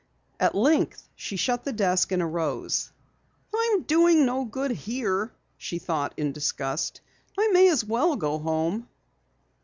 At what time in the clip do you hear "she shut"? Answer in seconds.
1.15-1.63